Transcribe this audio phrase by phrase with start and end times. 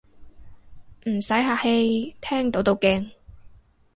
[1.07, 3.11] 唔使客氣，聽到都驚